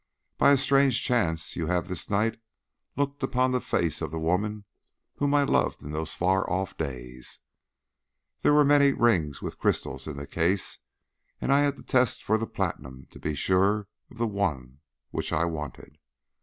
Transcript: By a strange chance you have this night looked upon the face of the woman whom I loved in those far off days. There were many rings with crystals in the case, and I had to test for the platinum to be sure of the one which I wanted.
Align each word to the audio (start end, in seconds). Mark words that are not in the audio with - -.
By 0.39 0.49
a 0.49 0.57
strange 0.57 1.03
chance 1.03 1.55
you 1.55 1.67
have 1.67 1.87
this 1.87 2.09
night 2.09 2.41
looked 2.97 3.21
upon 3.21 3.51
the 3.51 3.61
face 3.61 4.01
of 4.01 4.09
the 4.09 4.17
woman 4.17 4.65
whom 5.17 5.35
I 5.35 5.43
loved 5.43 5.83
in 5.83 5.91
those 5.91 6.15
far 6.15 6.49
off 6.49 6.75
days. 6.75 7.37
There 8.41 8.51
were 8.55 8.65
many 8.65 8.93
rings 8.93 9.43
with 9.43 9.59
crystals 9.59 10.07
in 10.07 10.17
the 10.17 10.25
case, 10.25 10.79
and 11.39 11.53
I 11.53 11.59
had 11.59 11.75
to 11.75 11.83
test 11.83 12.23
for 12.23 12.39
the 12.39 12.47
platinum 12.47 13.09
to 13.11 13.19
be 13.19 13.35
sure 13.35 13.89
of 14.09 14.17
the 14.17 14.25
one 14.25 14.79
which 15.11 15.31
I 15.31 15.45
wanted. 15.45 15.99